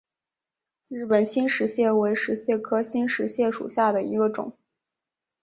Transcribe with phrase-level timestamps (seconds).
[0.87, 4.57] 日本新石蟹为石蟹科新石蟹属下的一个种。